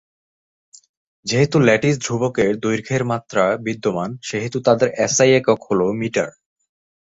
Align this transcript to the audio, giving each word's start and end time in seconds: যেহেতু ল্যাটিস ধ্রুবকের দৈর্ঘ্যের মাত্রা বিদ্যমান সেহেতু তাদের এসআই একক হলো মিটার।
যেহেতু 1.25 1.57
ল্যাটিস 1.59 1.95
ধ্রুবকের 1.99 2.51
দৈর্ঘ্যের 2.59 3.03
মাত্রা 3.05 3.43
বিদ্যমান 3.65 4.09
সেহেতু 4.21 4.57
তাদের 4.61 4.89
এসআই 5.05 5.31
একক 5.31 5.59
হলো 5.69 5.85
মিটার। 5.93 6.29